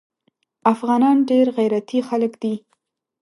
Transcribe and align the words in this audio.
افغانان 0.73 1.17
ډیر 1.29 1.45
غیرتي 1.57 1.99
خلک 2.09 2.31
دي 2.41 2.53